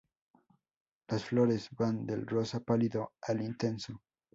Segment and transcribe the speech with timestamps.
[1.09, 4.01] Las flores van del rosa pálido al intenso.